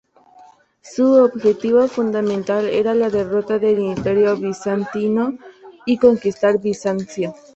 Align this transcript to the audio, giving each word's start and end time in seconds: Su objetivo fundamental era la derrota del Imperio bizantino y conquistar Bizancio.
Su 0.81 1.13
objetivo 1.13 1.87
fundamental 1.87 2.67
era 2.67 2.95
la 2.95 3.11
derrota 3.11 3.59
del 3.59 3.77
Imperio 3.77 4.35
bizantino 4.35 5.37
y 5.85 5.99
conquistar 5.99 6.59
Bizancio. 6.59 7.35